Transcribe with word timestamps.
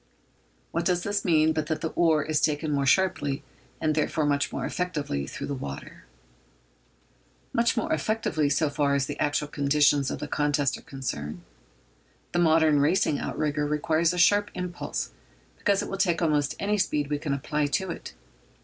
What 0.71 0.83
does 0.83 1.03
this 1.03 1.23
mean 1.23 1.53
but 1.53 1.67
that 1.67 1.81
the 1.81 1.89
oar 1.89 2.23
is 2.23 2.41
taken 2.41 2.71
more 2.71 2.87
sharply, 2.87 3.43
and, 3.79 3.93
therefore, 3.93 4.25
much 4.25 4.51
more 4.51 4.65
effectively, 4.65 5.27
through 5.27 5.45
the 5.45 5.53
water? 5.53 6.05
Much 7.53 7.77
more 7.77 7.93
effectively 7.93 8.49
so 8.49 8.67
far 8.71 8.95
as 8.95 9.05
the 9.05 9.19
actual 9.19 9.47
conditions 9.47 10.09
of 10.09 10.17
the 10.17 10.27
contest 10.27 10.75
are 10.75 10.81
concerned. 10.81 11.43
The 12.31 12.39
modern 12.39 12.79
racing 12.79 13.19
outrigger 13.19 13.67
requires 13.67 14.11
a 14.11 14.17
sharp 14.17 14.49
impulse, 14.55 15.11
because 15.59 15.83
it 15.83 15.87
will 15.87 15.97
take 15.99 16.19
almost 16.19 16.55
any 16.59 16.79
speed 16.79 17.11
we 17.11 17.19
can 17.19 17.35
apply 17.35 17.67
to 17.67 17.91
it. 17.91 18.15